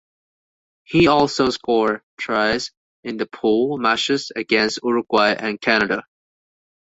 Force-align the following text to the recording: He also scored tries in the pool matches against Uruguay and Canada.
He 0.83 1.05
also 1.05 1.51
scored 1.51 2.01
tries 2.19 2.71
in 3.03 3.17
the 3.17 3.27
pool 3.27 3.77
matches 3.77 4.31
against 4.35 4.79
Uruguay 4.81 5.35
and 5.37 5.61
Canada. 5.61 6.07